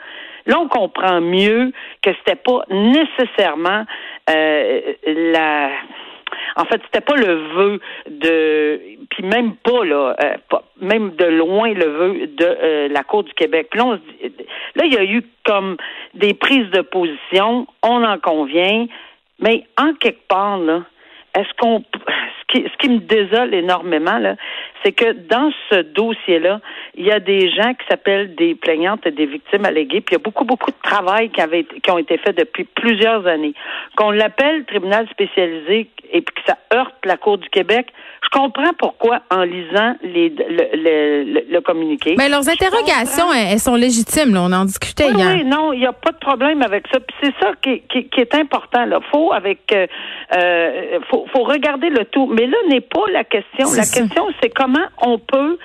là, 0.47 0.59
on 0.59 0.67
comprend 0.67 1.21
mieux 1.21 1.71
que 2.01 2.11
c'était 2.17 2.35
pas 2.35 2.63
nécessairement 2.69 3.85
euh, 4.29 4.81
la 5.05 5.69
en 6.55 6.65
fait, 6.65 6.81
c'était 6.85 7.01
pas 7.01 7.15
le 7.15 7.33
vœu 7.55 7.79
de, 8.07 8.81
puis 9.09 9.23
même 9.23 9.55
pas 9.55 9.83
là, 9.85 10.15
euh, 10.23 10.57
même 10.81 11.11
de 11.15 11.25
loin 11.25 11.73
le 11.73 11.85
vœu 11.85 12.27
de 12.27 12.45
euh, 12.45 12.87
la 12.89 13.03
Cour 13.03 13.23
du 13.23 13.33
Québec. 13.33 13.73
Là, 13.75 13.97
là, 14.75 14.85
il 14.85 14.93
y 14.93 14.97
a 14.97 15.03
eu 15.03 15.23
comme 15.43 15.77
des 16.13 16.33
prises 16.33 16.69
de 16.71 16.81
position, 16.81 17.67
on 17.83 18.03
en 18.03 18.17
convient, 18.19 18.87
mais 19.39 19.65
en 19.77 19.93
quelque 19.93 20.27
part 20.27 20.57
là, 20.57 20.83
est-ce 21.35 21.53
qu'on 21.59 21.83
ce 22.53 22.77
qui 22.79 22.89
me 22.89 22.99
désole 22.99 23.53
énormément, 23.53 24.17
là, 24.17 24.35
c'est 24.85 24.91
que 24.91 25.13
dans 25.27 25.51
ce 25.71 25.81
dossier-là, 25.81 26.59
il 26.93 27.05
y 27.05 27.11
a 27.11 27.19
des 27.19 27.49
gens 27.49 27.73
qui 27.73 27.85
s'appellent 27.89 28.35
des 28.35 28.53
plaignantes 28.53 29.05
et 29.07 29.11
des 29.11 29.25
victimes 29.25 29.65
alléguées, 29.65 30.01
puis 30.01 30.13
il 30.13 30.19
y 30.19 30.21
a 30.21 30.23
beaucoup, 30.23 30.45
beaucoup 30.45 30.69
de 30.69 30.81
travail 30.83 31.29
qui, 31.31 31.41
avait, 31.41 31.63
qui 31.63 31.89
ont 31.89 31.97
été 31.97 32.19
faits 32.19 32.37
depuis 32.37 32.65
plusieurs 32.65 33.25
années. 33.25 33.55
Qu'on 33.97 34.11
l'appelle 34.11 34.63
tribunal 34.65 35.07
spécialisé 35.09 35.89
et 36.11 36.21
puis 36.21 36.35
que 36.35 36.41
ça 36.45 36.57
heurte 36.71 36.93
la 37.03 37.17
Cour 37.17 37.39
du 37.39 37.49
Québec, 37.49 37.87
je 38.23 38.29
comprends 38.29 38.73
pourquoi 38.77 39.21
en 39.31 39.43
lisant 39.43 39.95
les, 40.03 40.29
le, 40.29 41.51
le, 41.51 41.61
communiqué. 41.61 42.15
Mais 42.17 42.29
leurs 42.29 42.47
interrogations, 42.47 43.31
elles, 43.33 43.59
sont 43.59 43.75
légitimes. 43.75 44.33
Là. 44.33 44.41
On 44.43 44.51
en 44.51 44.65
discutait 44.65 45.05
oui, 45.05 45.21
hier. 45.21 45.35
Oui, 45.35 45.43
non, 45.45 45.73
il 45.73 45.79
n'y 45.79 45.85
a 45.85 45.93
pas 45.93 46.11
de 46.11 46.17
problème 46.17 46.61
avec 46.61 46.85
ça. 46.91 46.99
Puis 46.99 47.15
c'est 47.21 47.33
ça 47.39 47.53
qui, 47.61 47.81
qui, 47.89 48.07
qui, 48.09 48.21
est 48.21 48.35
important. 48.35 48.85
Là, 48.85 48.99
faut 49.11 49.31
avec, 49.31 49.71
euh, 49.71 49.87
euh 50.35 50.99
faut, 51.09 51.25
faut 51.33 51.43
regarder 51.43 51.89
le 51.89 52.05
tout. 52.05 52.27
Mais 52.27 52.47
là 52.47 52.57
n'est 52.69 52.81
pas 52.81 53.05
la 53.11 53.23
question. 53.23 53.67
La 53.75 53.83
question, 53.83 54.27
c'est 54.41 54.49
comment 54.49 54.74
on 55.01 55.17
peut 55.19 55.57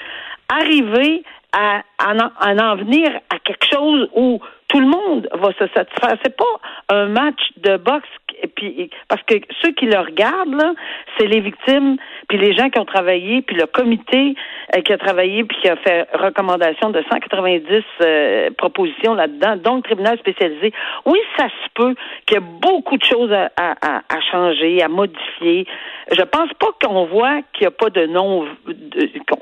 arriver 0.48 1.22
à, 1.52 1.82
à, 1.98 2.14
en, 2.14 2.58
en 2.58 2.76
venir 2.76 3.08
à 3.30 3.38
quelque 3.38 3.66
chose 3.72 4.08
où 4.14 4.40
tout 4.68 4.80
le 4.80 4.86
monde 4.86 5.28
va 5.32 5.48
se 5.58 5.66
satisfaire. 5.74 6.16
C'est 6.22 6.36
pas 6.36 6.94
un 6.94 7.06
match 7.06 7.40
de 7.56 7.76
boxe 7.76 8.08
puis 8.54 8.90
parce 9.08 9.22
que 9.22 9.34
ceux 9.62 9.72
qui 9.72 9.86
le 9.86 9.98
regardent 9.98 10.74
c'est 11.18 11.26
les 11.26 11.40
victimes, 11.40 11.96
puis 12.28 12.38
les 12.38 12.54
gens 12.54 12.70
qui 12.70 12.78
ont 12.78 12.84
travaillé, 12.84 13.42
puis 13.42 13.56
le 13.56 13.66
comité 13.66 14.34
euh, 14.76 14.80
qui 14.82 14.92
a 14.92 14.98
travaillé 14.98 15.44
puis 15.44 15.56
qui 15.60 15.68
a 15.68 15.76
fait 15.76 16.08
recommandation 16.14 16.90
de 16.90 17.02
190 17.10 17.84
euh, 18.00 18.50
propositions 18.56 19.14
là-dedans, 19.14 19.56
donc 19.56 19.84
tribunal 19.84 20.18
spécialisé. 20.18 20.72
Oui, 21.06 21.18
ça 21.36 21.46
se 21.48 21.68
peut 21.74 21.94
qu'il 22.26 22.38
y 22.38 22.40
ait 22.40 22.46
beaucoup 22.60 22.96
de 22.96 23.04
choses 23.04 23.32
à, 23.32 24.20
changer, 24.30 24.82
à 24.82 24.88
modifier. 24.88 25.66
Je 26.10 26.22
pense 26.22 26.50
pas 26.58 26.68
qu'on 26.82 27.06
voit 27.06 27.42
qu'il 27.52 27.62
n'y 27.62 27.66
a 27.66 27.70
pas 27.70 27.90
de 27.90 28.06
nom 28.06 28.46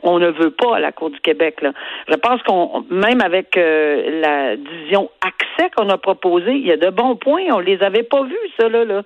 qu'on 0.03 0.19
ne 0.19 0.29
veut 0.29 0.51
pas 0.51 0.77
à 0.77 0.81
la 0.81 0.93
Cour 0.93 1.11
du 1.11 1.21
Québec. 1.21 1.63
Là. 1.63 1.73
Je 2.09 2.15
pense 2.15 2.43
qu'on 2.43 2.85
même 2.91 3.21
avec 3.21 3.57
euh, 3.57 4.21
la 4.21 4.57
division 4.57 5.11
accès 5.21 5.71
qu'on 5.77 5.89
a 5.89 5.99
proposé, 5.99 6.53
il 6.53 6.67
y 6.67 6.73
a 6.73 6.77
de 6.77 6.91
bons 6.91 7.17
points. 7.17 7.45
On 7.53 7.61
les 7.61 7.83
avait 7.83 8.03
pas 8.03 8.23
vus, 8.23 8.37
ça, 8.59 8.69
là, 8.69 8.78
là 8.85 9.03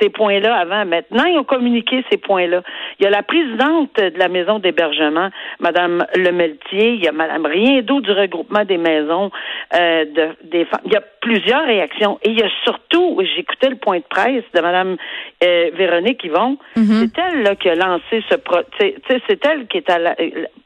ces 0.00 0.10
points-là 0.10 0.54
avant. 0.54 0.84
Maintenant, 0.84 1.24
ils 1.24 1.38
ont 1.38 1.44
communiqué 1.44 2.04
ces 2.10 2.18
points-là. 2.18 2.62
Il 2.98 3.04
y 3.04 3.06
a 3.06 3.10
la 3.10 3.22
présidente 3.22 3.90
de 3.96 4.18
la 4.18 4.28
maison 4.28 4.58
d'hébergement, 4.58 5.30
Madame 5.60 6.04
Lemeltier, 6.14 6.94
il 6.94 7.04
y 7.04 7.08
a 7.08 7.12
Madame 7.12 7.46
Riendo 7.46 8.00
du 8.00 8.10
regroupement 8.12 8.64
des 8.64 8.78
maisons 8.78 9.30
euh, 9.74 10.04
de, 10.04 10.28
des 10.44 10.64
femmes. 10.64 10.80
Il 10.84 10.92
y 10.92 10.96
a 10.96 11.02
plusieurs 11.20 11.64
réactions. 11.64 12.18
Et 12.22 12.30
il 12.30 12.38
y 12.38 12.42
a 12.42 12.50
surtout, 12.64 13.20
j'écoutais 13.36 13.70
le 13.70 13.76
point 13.76 13.98
de 13.98 14.04
presse 14.08 14.44
de 14.54 14.60
Madame 14.60 14.96
euh, 15.42 15.70
Véronique 15.76 16.22
Yvon, 16.24 16.58
mm-hmm. 16.76 17.10
c'est 17.14 17.22
elle 17.22 17.42
là, 17.42 17.56
qui 17.56 17.68
a 17.68 17.74
lancé 17.74 18.22
ce 18.28 18.36
pro 18.36 18.58
c'est 18.78 19.46
elle 19.46 19.66
qui 19.66 19.78
est 19.78 19.90
à 19.90 19.98
la, 19.98 20.16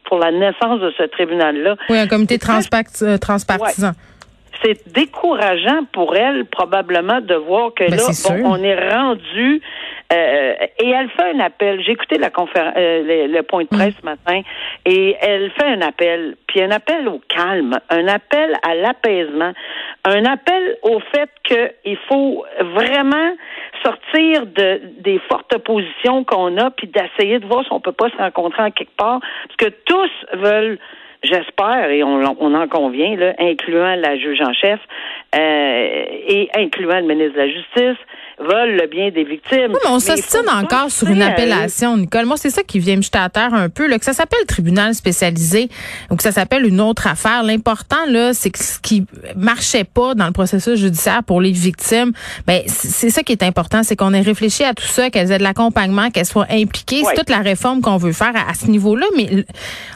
pour 0.05 0.19
la 0.19 0.33
naissance 0.33 0.81
de 0.81 0.93
ce 0.97 1.05
tribunal-là. 1.05 1.77
Oui, 1.89 1.99
un 1.99 2.07
comité 2.07 2.35
euh, 2.35 3.19
transpartisan 3.19 3.93
c'est 4.63 4.93
décourageant 4.93 5.85
pour 5.93 6.17
elle 6.17 6.45
probablement 6.47 7.21
de 7.21 7.35
voir 7.35 7.73
que 7.75 7.85
ben, 7.85 7.97
là, 7.97 8.03
bon, 8.29 8.53
on 8.53 8.63
est 8.63 8.91
rendu 8.93 9.61
euh, 10.13 10.55
et 10.79 10.89
elle 10.89 11.09
fait 11.11 11.35
un 11.35 11.41
appel. 11.41 11.81
J'ai 11.85 11.93
écouté 11.93 12.19
la 12.19 12.31
conférence, 12.31 12.75
euh, 12.77 13.29
le, 13.29 13.43
point 13.43 13.63
de 13.63 13.69
presse 13.69 13.95
ce 14.01 14.05
matin, 14.05 14.43
et 14.85 15.17
elle 15.21 15.51
fait 15.53 15.67
un 15.67 15.81
appel, 15.83 16.37
puis 16.49 16.61
un 16.63 16.71
appel 16.71 17.07
au 17.09 17.21
calme, 17.29 17.79
un 17.91 18.09
appel 18.09 18.57
à 18.67 18.75
l'apaisement, 18.75 19.53
un 20.05 20.25
appel 20.25 20.79
au 20.83 20.99
fait 21.15 21.31
qu'il 21.45 21.99
faut 22.09 22.45
vraiment 22.75 23.37
sortir 23.85 24.47
de 24.47 24.81
des 24.99 25.21
fortes 25.29 25.57
positions 25.59 26.25
qu'on 26.25 26.57
a, 26.57 26.71
puis 26.71 26.89
d'essayer 26.89 27.39
de 27.39 27.47
voir 27.47 27.65
si 27.65 27.73
on 27.73 27.81
peut 27.81 27.93
pas 27.93 28.11
se 28.11 28.17
rencontrer 28.17 28.63
en 28.65 28.71
quelque 28.71 28.97
part, 28.97 29.21
parce 29.21 29.57
que 29.59 29.77
tous 29.85 30.11
veulent 30.35 30.79
j'espère, 31.23 31.91
et 31.91 32.03
on, 32.03 32.23
en 32.23 32.69
convient, 32.69 33.17
là, 33.17 33.35
incluant 33.39 33.95
la 33.97 34.17
juge 34.17 34.41
en 34.41 34.53
chef 34.53 34.81
euh, 35.35 36.05
et 36.29 36.49
incluant 36.55 37.01
le 37.01 37.07
ministre 37.07 37.35
de 37.35 37.39
la 37.39 37.49
Justice, 37.49 38.05
veulent 38.41 38.77
le 38.77 38.87
bien 38.87 39.11
des 39.11 39.25
victimes. 39.25 39.73
Oui, 39.73 39.79
mais 39.85 39.91
on 39.91 40.01
s'ostine 40.01 40.49
encore 40.49 40.91
sur 40.91 41.09
une 41.09 41.23
appellation, 41.23 41.97
Nicole. 41.97 42.27
Moi, 42.27 42.37
c'est 42.37 42.51
ça 42.51 42.63
qui 42.63 42.79
vient 42.79 42.97
me 42.97 43.03
jeter 43.03 43.19
à 43.19 43.29
terre 43.29 43.53
un 43.53 43.69
peu, 43.69 43.87
là, 43.87 43.99
que 43.99 44.05
ça 44.05 44.13
s'appelle 44.13 44.45
tribunal 44.47 44.95
spécialisé 44.95 45.69
ou 46.11 46.17
que 46.17 46.23
ça 46.23 46.33
s'appelle 46.33 46.67
une 46.67 46.81
autre 46.81 47.07
affaire. 47.07 47.43
L'important, 47.43 48.07
là, 48.09 48.33
c'est 48.35 48.51
que 48.51 48.59
ce 48.59 48.79
qui 48.79 49.05
marchait 49.37 49.85
pas 49.85 50.15
dans 50.15 50.27
le 50.27 50.33
processus 50.33 50.79
judiciaire 50.79 51.23
pour 51.23 51.41
les 51.41 51.53
victimes, 51.53 52.13
ben, 52.47 52.63
c'est 52.67 53.11
ça 53.11 53.23
qui 53.23 53.33
est 53.33 53.43
important, 53.43 53.83
c'est 53.83 53.97
qu'on 53.97 54.15
ait 54.15 54.21
réfléchi 54.21 54.65
à 54.65 54.75
tout 54.75 54.87
ça, 54.87 55.11
qu'elles 55.11 55.33
aient 55.33 55.39
de 55.39 55.43
l'accompagnement, 55.43 56.11
qu'elles 56.11 56.27
soient 56.27 56.47
impliquées. 56.51 57.03
C'est 57.05 57.15
toute 57.15 57.31
la 57.31 57.41
réforme 57.41 57.81
qu'on 57.81 57.97
veut 57.97 58.13
faire 58.13 58.33
à, 58.35 58.51
à 58.51 58.55
ce 58.55 58.67
niveau-là. 58.67 59.07
Mais 59.17 59.45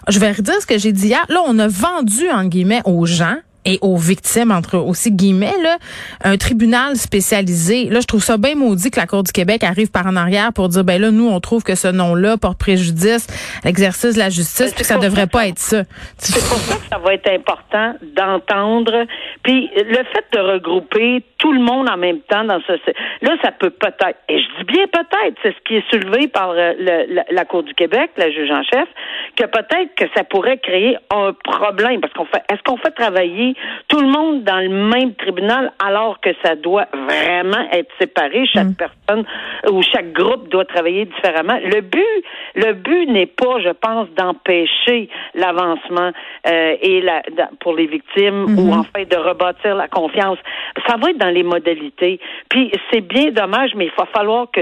je 0.09 0.19
vais 0.19 0.33
redire 0.33 0.61
ce 0.61 0.67
que 0.67 0.79
j'ai 0.79 0.93
dit 0.93 1.09
hier. 1.09 1.25
Là, 1.29 1.41
on 1.47 1.59
a 1.59 1.69
vendu, 1.69 2.29
en 2.31 2.45
guillemets, 2.45 2.83
aux 2.85 3.07
gens 3.07 3.37
et 3.65 3.79
aux 3.81 3.97
victimes, 3.97 4.51
entre 4.51 4.79
aussi 4.79 5.13
guillemets, 5.13 5.55
là, 5.63 5.77
un 6.23 6.37
tribunal 6.37 6.97
spécialisé. 6.97 7.85
Là, 7.85 8.01
je 8.01 8.07
trouve 8.07 8.23
ça 8.23 8.37
bien 8.37 8.55
maudit 8.55 8.91
que 8.91 9.01
la 9.01 9.07
Cour 9.07 9.23
du 9.23 9.33
Québec 9.33 9.65
arrive 9.65 9.91
par 9.91 10.07
en 10.07 10.17
arrière 10.17 10.53
pour 10.53 10.69
dire, 10.69 10.85
ben 10.85 11.01
là, 11.01 11.11
nous, 11.11 11.29
on 11.29 11.41
trouve 11.41 11.63
que 11.63 11.75
ce 11.75 11.89
nom-là 11.89 12.37
porte 12.37 12.59
préjudice 12.59 13.27
à 13.63 13.67
l'exercice 13.67 14.15
de 14.15 14.19
la 14.19 14.31
justice, 14.31 14.73
puis 14.73 14.83
que 14.83 14.87
ça 14.87 14.99
devrait 14.99 15.27
pas 15.27 15.47
être 15.49 15.59
ça. 15.59 15.83
C'est 16.19 16.35
pour 16.49 16.59
ça 16.59 16.77
que 16.77 16.89
ça 16.91 16.99
va 16.99 17.15
être 17.15 17.31
important 17.31 17.95
d'entendre. 18.03 19.07
Puis 19.43 19.71
le 19.77 20.05
fait 20.13 20.25
de 20.33 20.41
regrouper 20.41 21.23
tout 21.39 21.53
le 21.53 21.61
monde 21.61 21.89
en 21.89 21.97
même 21.97 22.21
temps 22.21 22.45
dans 22.45 22.61
ce... 22.67 22.73
Là, 23.21 23.37
ça 23.43 23.53
peut 23.53 23.71
peut-être, 23.71 24.19
et 24.29 24.39
je 24.39 24.59
dis 24.59 24.65
bien 24.65 24.87
peut-être, 24.87 25.37
c'est 25.43 25.55
ce 25.55 25.61
qui 25.67 25.77
est 25.77 25.91
soulevé 25.91 26.29
par 26.29 26.51
euh, 26.51 26.73
le, 26.79 27.15
la, 27.15 27.25
la, 27.31 27.45
Cour 27.45 27.63
du 27.63 27.75
Québec, 27.75 28.11
la 28.17 28.31
juge 28.31 28.51
en 28.51 28.63
chef, 28.63 28.89
que 29.37 29.45
peut-être 29.45 29.95
que 29.95 30.05
ça 30.17 30.25
pourrait 30.25 30.59
créer 30.59 30.97
un 31.11 31.33
problème, 31.45 32.01
parce 32.01 32.13
qu'on 32.15 32.25
fait, 32.25 32.43
est-ce 32.51 32.63
qu'on 32.63 32.79
fait 32.79 32.93
travailler 32.93 33.54
tout 33.89 34.01
le 34.01 34.09
monde 34.09 34.45
dans 34.45 34.59
le 34.59 34.69
même 34.69 35.15
tribunal 35.15 35.73
alors 35.85 36.21
que 36.21 36.31
ça 36.43 36.57
doit 36.57 36.87
vraiment 36.93 37.69
être 37.73 37.91
séparé, 38.01 38.47
chaque 38.47 38.69
mm. 38.69 38.75
personne 38.75 39.25
ou 39.71 39.83
chaque 39.83 40.13
groupe 40.13 40.49
doit 40.49 40.65
travailler 40.65 41.07
différemment. 41.07 41.59
Le 41.63 41.81
but, 41.81 42.25
le 42.55 42.73
but 42.73 43.07
n'est 43.07 43.27
pas, 43.27 43.61
je 43.61 43.71
pense, 43.71 44.09
d'empêcher 44.17 45.09
l'avancement 45.35 46.13
euh, 46.47 46.77
et 46.81 47.01
la, 47.01 47.23
pour 47.61 47.75
les 47.75 47.87
victimes 47.87 48.45
ou 48.45 48.71
mm-hmm. 48.71 48.79
en 48.79 48.85
fait 48.85 49.05
de 49.07 49.17
rebâtir 49.17 49.75
la 49.75 49.89
confiance. 49.89 50.39
Ça 50.87 50.97
va 50.97 51.11
être 51.11 51.19
dans 51.19 51.31
les 51.31 51.43
modalités. 51.43 52.21
Puis 52.49 52.73
c'est 52.93 53.01
bien 53.01 53.31
dommage, 53.31 53.71
mais 53.75 53.87
il 53.87 53.93
va 53.97 54.07
falloir 54.07 54.51
que 54.51 54.61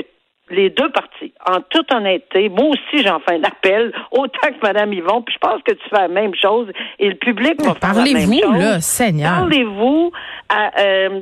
les 0.52 0.70
deux 0.70 0.90
parties, 0.90 1.32
en 1.46 1.60
toute 1.68 1.92
honnêteté, 1.92 2.48
moi 2.48 2.66
aussi 2.66 3.02
j'en 3.02 3.20
fais 3.20 3.36
un 3.36 3.44
appel, 3.44 3.92
autant 4.10 4.48
que 4.48 4.62
Mme 4.62 4.92
Yvon, 4.92 5.22
puis 5.22 5.34
je 5.34 5.38
pense 5.38 5.62
que 5.62 5.72
tu 5.72 5.88
fais 5.88 6.02
la 6.02 6.08
même 6.08 6.34
chose 6.34 6.68
et 6.98 7.08
le 7.08 7.16
public 7.16 7.60
va 7.62 7.74
faire 7.74 7.94
la 7.94 8.04
même 8.04 8.32
chose. 8.32 8.40
Parlez-vous, 8.40 8.80
Seigneur. 8.80 9.34
Parlez-vous, 9.38 10.12
euh, 10.52 11.20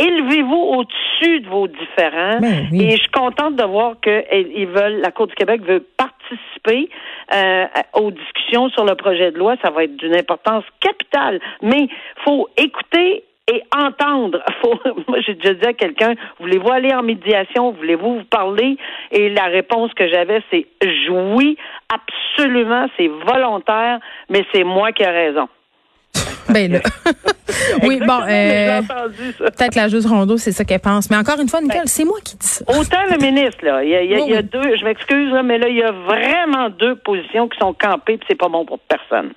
élevez-vous 0.00 0.56
au-dessus 0.56 1.40
de 1.40 1.48
vos 1.48 1.68
différents. 1.68 2.40
Ben 2.40 2.68
et 2.72 2.92
je 2.92 2.96
suis 2.96 3.10
contente 3.10 3.56
de 3.56 3.64
voir 3.64 3.94
qu'ils 4.00 4.66
veulent, 4.66 5.00
la 5.00 5.10
Cour 5.10 5.26
du 5.26 5.34
Québec 5.34 5.62
veut 5.62 5.86
participer 5.96 6.88
euh, 7.34 7.66
aux 7.94 8.10
discussions 8.10 8.68
sur 8.70 8.84
le 8.84 8.94
projet 8.94 9.30
de 9.30 9.38
loi. 9.38 9.56
Ça 9.62 9.70
va 9.70 9.84
être 9.84 9.96
d'une 9.96 10.16
importance 10.16 10.64
capitale. 10.80 11.40
Mais 11.62 11.88
faut 12.24 12.48
écouter 12.56 13.24
et 13.48 13.62
entendre. 13.74 14.42
Faut, 14.62 14.78
moi, 15.08 15.20
j'ai 15.20 15.34
déjà 15.34 15.54
dit 15.54 15.66
à 15.66 15.72
quelqu'un, 15.72 16.14
voulez-vous 16.38 16.70
aller 16.70 16.94
en 16.94 17.02
médiation? 17.02 17.72
Voulez-vous 17.72 18.18
vous 18.18 18.24
parler? 18.24 18.76
Et 19.10 19.30
la 19.30 19.44
réponse 19.44 19.92
que 19.94 20.08
j'avais, 20.08 20.42
c'est 20.50 20.66
oui, 21.10 21.56
absolument, 21.88 22.86
c'est 22.96 23.08
volontaire, 23.08 23.98
mais 24.28 24.44
c'est 24.52 24.64
moi 24.64 24.92
qui 24.92 25.02
ai 25.02 25.08
raison. 25.08 25.48
Ben 26.48 26.72
là. 26.72 26.80
oui, 27.82 28.00
bon, 28.06 28.20
euh, 28.28 28.82
peut-être 29.38 29.74
la 29.74 29.88
juge 29.88 30.06
Rondeau, 30.06 30.36
c'est 30.36 30.52
ça 30.52 30.64
qu'elle 30.64 30.80
pense. 30.80 31.10
Mais 31.10 31.16
encore 31.16 31.40
une 31.40 31.48
fois, 31.48 31.60
Nicole, 31.60 31.80
ben, 31.80 31.86
c'est 31.86 32.04
moi 32.04 32.18
qui 32.24 32.36
dis 32.36 32.46
ça. 32.46 32.64
Autant 32.68 33.02
le 33.10 33.18
ministre, 33.18 33.64
là, 33.64 33.82
il 33.82 33.90
y 33.90 33.94
a, 33.94 34.02
il 34.02 34.30
y 34.30 34.36
a, 34.36 34.42
deux, 34.42 34.76
je 34.76 34.84
m'excuse, 34.84 35.32
mais 35.44 35.58
là, 35.58 35.68
il 35.68 35.76
y 35.76 35.82
a 35.82 35.92
vraiment 35.92 36.68
deux 36.70 36.96
positions 36.96 37.48
qui 37.48 37.58
sont 37.58 37.72
campées, 37.72 38.18
puis 38.18 38.26
c'est 38.28 38.38
pas 38.38 38.48
bon 38.48 38.64
pour 38.64 38.78
personne. 38.80 39.32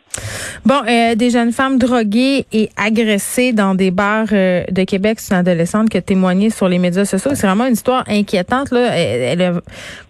Bon, 0.65 0.81
euh, 0.87 1.15
des 1.15 1.29
jeunes 1.29 1.51
femmes 1.51 1.77
droguées 1.77 2.45
et 2.51 2.69
agressées 2.77 3.53
dans 3.53 3.75
des 3.75 3.91
bars 3.91 4.27
euh, 4.31 4.63
de 4.69 4.83
Québec, 4.83 5.19
c'est 5.19 5.33
une 5.33 5.39
adolescente 5.39 5.89
qui 5.89 5.97
a 5.97 6.01
témoigné 6.01 6.49
sur 6.49 6.67
les 6.67 6.79
médias 6.79 7.05
sociaux. 7.05 7.31
C'est 7.33 7.47
vraiment 7.47 7.65
une 7.65 7.73
histoire 7.73 8.03
inquiétante. 8.07 8.71
Là. 8.71 8.95
Elle, 8.95 9.41
a 9.41 9.53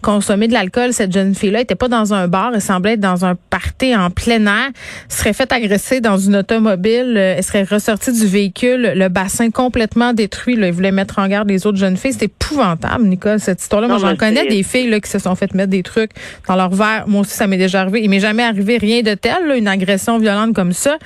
consommé 0.02 0.48
de 0.48 0.52
l'alcool. 0.52 0.92
Cette 0.92 1.12
jeune 1.12 1.34
fille-là 1.34 1.60
était 1.60 1.74
pas 1.74 1.88
dans 1.88 2.12
un 2.12 2.28
bar, 2.28 2.50
elle 2.54 2.60
semblait 2.60 2.94
être 2.94 3.00
dans 3.00 3.24
un 3.24 3.34
party 3.34 3.96
en 3.96 4.10
plein 4.10 4.44
air. 4.46 4.70
serait 5.08 5.32
faite 5.32 5.52
agresser 5.52 6.00
dans 6.00 6.18
une 6.18 6.36
automobile. 6.36 6.91
Euh, 7.00 7.34
elle 7.36 7.42
serait 7.42 7.62
ressortie 7.62 8.12
du 8.12 8.26
véhicule, 8.26 8.92
le 8.94 9.08
bassin 9.08 9.50
complètement 9.50 10.12
détruit. 10.12 10.56
Là. 10.56 10.68
Elle 10.68 10.72
voulait 10.72 10.92
mettre 10.92 11.18
en 11.18 11.28
garde 11.28 11.48
les 11.48 11.66
autres 11.66 11.78
jeunes 11.78 11.96
filles. 11.96 12.12
C'est 12.12 12.26
épouvantable, 12.26 13.04
Nicole, 13.04 13.40
cette 13.40 13.60
histoire-là. 13.60 13.88
Moi, 13.88 13.98
j'en 13.98 14.16
connais 14.16 14.46
des 14.46 14.62
filles 14.62 14.90
là, 14.90 15.00
qui 15.00 15.10
se 15.10 15.18
sont 15.18 15.34
fait 15.34 15.54
mettre 15.54 15.70
des 15.70 15.82
trucs 15.82 16.10
dans 16.48 16.56
leur 16.56 16.70
verre. 16.70 17.04
Moi 17.06 17.22
aussi, 17.22 17.34
ça 17.34 17.46
m'est 17.46 17.58
déjà 17.58 17.80
arrivé. 17.80 18.02
Il 18.02 18.10
m'est 18.10 18.20
jamais 18.20 18.42
arrivé 18.42 18.78
rien 18.78 19.02
de 19.02 19.14
tel, 19.14 19.46
là, 19.46 19.56
une 19.56 19.68
agression 19.68 20.18
violente 20.18 20.54
comme 20.54 20.72
ça, 20.72 20.98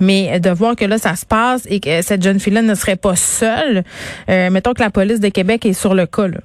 mais 0.00 0.40
de 0.40 0.50
voir 0.50 0.76
que 0.76 0.84
là, 0.84 0.98
ça 0.98 1.14
se 1.16 1.26
passe 1.26 1.66
et 1.70 1.80
que 1.80 2.02
cette 2.02 2.22
jeune 2.22 2.40
fille-là 2.40 2.62
ne 2.62 2.74
serait 2.74 2.96
pas 2.96 3.16
seule, 3.16 3.82
euh, 4.28 4.50
mettons 4.50 4.72
que 4.72 4.82
la 4.82 4.90
police 4.90 5.20
de 5.20 5.28
Québec 5.28 5.66
est 5.66 5.72
sur 5.72 5.94
le 5.94 6.06
cas. 6.06 6.28
Là. 6.28 6.38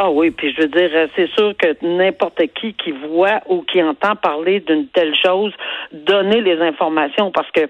Ah 0.00 0.10
oui, 0.10 0.30
puis 0.30 0.54
je 0.56 0.62
veux 0.62 0.68
dire, 0.68 0.90
euh, 0.94 1.08
c'est 1.16 1.28
sûr 1.30 1.54
que 1.56 1.74
n'importe 1.84 2.40
qui 2.54 2.72
qui 2.74 2.92
voit 2.92 3.40
ou 3.48 3.62
qui 3.62 3.82
entend 3.82 4.14
parler 4.14 4.60
d'une 4.60 4.86
telle 4.86 5.12
chose, 5.20 5.52
donner 5.92 6.40
les 6.40 6.60
informations 6.60 7.32
parce 7.32 7.50
que 7.50 7.68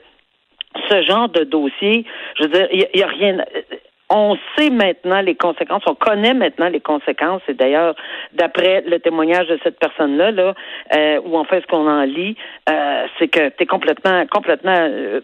ce 0.89 1.03
genre 1.03 1.29
de 1.29 1.45
dossier, 1.45 2.05
je 2.37 2.45
veux 2.45 2.51
dire, 2.51 2.69
il 2.73 2.87
n'y 2.95 3.03
a, 3.03 3.07
rien 3.07 3.45
on 4.11 4.37
sait 4.57 4.71
maintenant 4.71 5.21
les 5.21 5.35
conséquences, 5.35 5.83
on 5.87 5.95
connaît 5.95 6.35
maintenant 6.35 6.69
les 6.69 6.81
conséquences, 6.81 7.43
et 7.49 7.55
d'ailleurs, 7.55 7.95
d'après 8.33 8.83
le 8.87 8.99
témoignage 9.01 9.49
de 9.49 9.59
cette 9.63 9.79
personne-là, 9.79 10.31
là, 10.31 10.55
euh, 10.95 11.21
ou 11.25 11.37
en 11.37 11.45
fait 11.45 11.61
ce 11.61 11.67
qu'on 11.67 11.89
en 11.89 12.03
lit, 12.03 12.37
euh, 12.71 13.07
c'est 13.19 13.29
que 13.29 13.51
tu 13.51 13.63
es 13.63 13.67
complètement, 13.67 14.27
complètement 14.27 14.77
euh, 14.79 15.21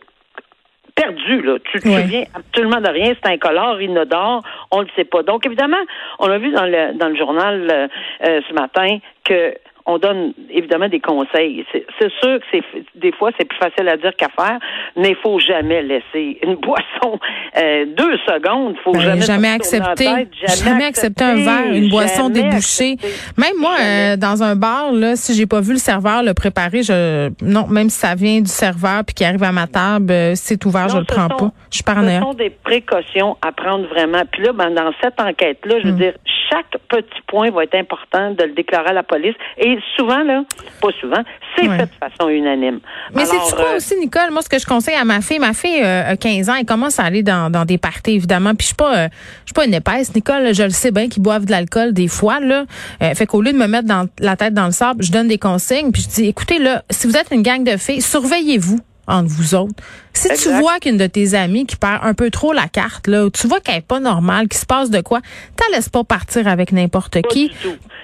perdu, 0.95 1.41
là. 1.43 1.59
Tu 1.65 1.81
te 1.81 1.89
souviens 1.89 2.25
absolument 2.35 2.81
de 2.81 2.91
rien, 2.91 3.15
c'est 3.23 3.33
incolore, 3.33 3.81
inodore, 3.81 4.43
on 4.71 4.81
ne 4.81 4.85
le 4.85 4.91
sait 4.95 5.05
pas. 5.05 5.23
Donc, 5.23 5.47
évidemment, 5.47 5.83
on 6.19 6.31
a 6.31 6.39
vu 6.39 6.53
dans 6.53 6.67
le 6.67 6.93
dans 6.95 7.09
le 7.09 7.17
journal 7.17 7.91
ce 8.21 8.53
matin 8.53 8.99
que 9.25 9.55
on 9.87 9.99
donne 9.99 10.33
évidemment 10.51 10.89
des 10.89 11.01
conseils. 11.01 11.65
C'est 11.73 12.11
sûr 12.23 12.39
que 12.39 12.45
c'est 12.51 12.63
des 12.95 13.13
fois 13.13 13.31
c'est 13.39 13.47
plus 13.47 13.59
facile 13.59 13.89
à 13.89 13.97
dire 13.97 14.15
qu'à 14.17 14.29
faire, 14.29 14.59
mais 14.97 15.11
il 15.11 15.17
faut 15.17 15.39
jamais 15.39 15.83
laisser 15.83 16.39
une 16.43 16.55
boisson 16.63 17.19
euh, 17.57 17.85
deux 17.87 18.17
secondes. 18.27 18.77
Faut 18.83 18.93
ben, 18.93 19.01
jamais, 19.01 19.21
jamais 19.23 19.49
accepter, 19.51 20.29
jamais, 20.63 20.85
accepter, 20.85 21.25
un 21.25 21.35
verre, 21.37 21.73
une 21.73 21.89
boisson 21.89 22.31
débouchée. 22.31 22.97
Même 23.37 23.57
moi, 23.59 23.77
euh, 23.81 24.17
dans 24.17 24.43
un 24.43 24.57
bar, 24.57 24.93
là, 24.93 25.17
si 25.17 25.35
j'ai 25.35 25.47
pas 25.47 25.61
vu 25.61 25.73
le 25.73 25.79
serveur 25.79 26.23
le 26.23 26.33
préparer, 26.35 26.83
je 26.83 27.31
non, 27.43 27.67
même 27.67 27.91
si 27.91 27.99
ça 27.99 28.15
vient 28.15 28.41
du 28.41 28.51
serveur 28.51 29.05
puis 29.05 29.15
qui 29.15 29.25
arrive 29.25 29.43
à 29.43 29.53
ma 29.53 29.67
table, 29.67 30.11
euh, 30.11 30.33
c'est 30.35 30.65
ouvert, 30.65 30.89
je 30.89 30.99
le 30.99 31.05
prends 31.05 31.29
pas. 31.29 31.51
Je 31.71 31.77
suis 31.77 31.85
Ce 31.85 32.21
sont 32.21 32.35
des 32.35 32.51
précautions 32.51 33.37
à 33.43 33.53
prendre 33.53 33.87
vraiment. 33.89 34.23
Puis 34.31 34.43
là, 34.43 34.53
ben, 34.53 34.71
dans 34.71 34.93
cette 35.03 35.21
enquête-là, 35.21 35.81
je 35.81 35.89
veux 35.89 35.93
mm. 35.93 35.99
dire, 35.99 36.13
chaque 36.51 36.71
petit 36.89 37.21
point 37.27 37.51
va 37.51 37.65
être 37.65 37.75
important 37.75 38.31
de 38.31 38.45
le 38.45 38.53
déclarer 38.53 38.91
à 38.91 38.93
la 38.93 39.03
police. 39.03 39.35
Et 39.59 39.74
souvent, 39.97 40.23
là, 40.23 40.43
pas 40.81 40.89
souvent, 41.01 41.23
c'est 41.57 41.69
fait 41.69 41.87
de 41.87 41.91
façon 42.01 42.29
unanime. 42.29 42.81
Mais 43.15 43.25
c'est 43.25 43.37
quoi 43.55 43.73
euh, 43.73 43.77
aussi, 43.77 43.97
Nicole? 43.97 44.31
Moi, 44.31 44.43
ce 44.43 44.49
que 44.49 44.59
je 44.59 44.67
conseille 44.67 44.95
à 44.95 45.05
ma 45.05 45.21
fille, 45.21 45.39
ma 45.39 45.55
fille 45.55 45.83
euh, 45.83 46.13
a 46.13 46.17
15 46.17 46.51
ans, 46.51 46.55
elle 46.59 46.67
commence 46.67 46.99
à 46.99 47.05
aller 47.05 47.23
dans, 47.23 47.51
dans 47.51 47.65
des 47.65 47.79
parties, 47.79 48.13
évidemment. 48.13 48.55
Puis 48.55 48.65
je 48.65 48.67
suis 48.67 48.75
pas, 48.75 48.97
euh, 48.97 49.09
je 49.45 49.47
suis 49.47 49.55
pas 49.55 49.65
une 49.65 49.75
épaisse, 49.75 50.15
Nicole. 50.15 50.55
Je 50.55 50.63
le 50.63 50.71
sais 50.71 50.91
bien 50.91 51.09
qu'ils 51.09 51.23
boivent 51.23 51.47
de 51.47 51.51
l'alcool 51.51 51.93
des 51.93 52.09
fois, 52.09 52.41
là. 52.41 52.65
fait 53.01 53.27
qu'au 53.27 53.43
lieu 53.43 53.53
de 53.53 53.59
me 53.59 53.67
mettre 53.67 53.89
dans, 53.89 54.09
la 54.19 54.37
tête 54.37 54.55
dans 54.55 54.67
le 54.67 54.73
sable, 54.73 55.03
je 55.03 55.13
donne 55.13 55.29
des 55.29 55.39
consignes. 55.39 55.93
Puis 55.93 56.03
je 56.03 56.09
dis, 56.09 56.29
écoutez, 56.29 56.59
là, 56.59 56.83
si 56.91 57.07
vous 57.07 57.17
êtes 57.17 57.31
une 57.31 57.43
gang 57.43 57.63
de 57.63 57.77
filles, 57.77 58.03
surveillez-vous 58.03 58.81
entre 59.07 59.29
vous 59.29 59.55
autres. 59.55 59.75
Si 60.13 60.29
tu 60.43 60.53
vois 60.59 60.79
qu'une 60.79 60.97
de 60.97 61.07
tes 61.07 61.35
amies 61.35 61.67
qui 61.67 61.77
perd 61.77 62.01
un 62.03 62.15
peu 62.15 62.31
trop 62.31 62.53
la 62.53 62.69
carte, 62.69 63.07
là, 63.07 63.29
tu 63.31 63.47
vois 63.47 63.61
qu'elle 63.61 63.77
est 63.77 63.87
pas 63.87 64.01
normale, 64.01 64.49
qu'il 64.49 64.59
se 64.59 64.67
passe 64.67 64.91
de 64.91 65.01
quoi, 65.01 65.21
t'en 65.57 65.75
laisses 65.75 65.89
pas 65.89 66.05
partir 66.05 66.47
avec 66.47 66.73
n'importe 66.73 67.21
qui. 67.23 67.51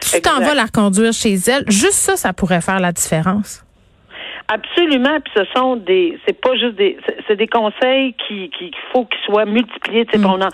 Tu 0.00 0.20
t'en 0.20 0.40
vas 0.40 0.54
la 0.54 0.66
conduire 0.68 1.12
chez 1.12 1.34
elle. 1.34 1.64
Juste 1.68 1.92
ça, 1.92 2.16
ça 2.16 2.32
pourrait 2.32 2.60
faire 2.60 2.80
la 2.80 2.92
différence. 2.92 3.64
Absolument, 4.52 5.20
puis 5.20 5.32
ce 5.36 5.44
sont 5.54 5.76
des, 5.76 6.18
c'est 6.26 6.40
pas 6.40 6.56
juste 6.56 6.74
des, 6.74 6.96
c'est 7.28 7.36
des 7.36 7.46
conseils 7.46 8.16
qui, 8.26 8.50
qui 8.50 8.72
faut 8.92 9.04
qu'ils 9.04 9.20
soient 9.24 9.44
multipliés. 9.44 10.04
Mm. 10.12 10.48